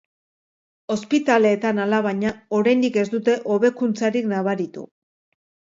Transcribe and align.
Ospitaleetan, 0.95 1.81
alabaina, 1.85 2.33
oraindik 2.61 2.99
ez 3.03 3.07
dute 3.15 3.39
hobekuntzarik 3.57 4.31
nabaritu. 4.35 4.93